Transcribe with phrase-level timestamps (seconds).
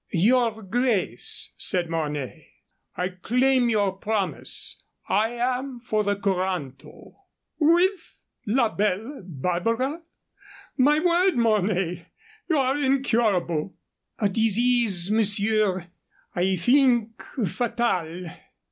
[0.13, 2.47] "Your grace," said Mornay,
[2.97, 4.81] "I claim your promise.
[5.07, 7.17] I am for the coranto."
[7.59, 10.01] "With la belle Barbara?
[10.75, 12.07] My word, Mornay,
[12.49, 13.75] you are incurable."
[14.17, 15.91] "A disease, monsieur;
[16.33, 18.25] I think fatal."